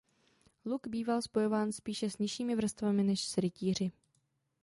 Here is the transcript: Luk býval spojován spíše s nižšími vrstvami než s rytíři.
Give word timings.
Luk 0.65 0.87
býval 0.87 1.21
spojován 1.21 1.71
spíše 1.71 2.09
s 2.09 2.17
nižšími 2.17 2.55
vrstvami 2.55 3.03
než 3.03 3.27
s 3.27 3.37
rytíři. 3.37 3.91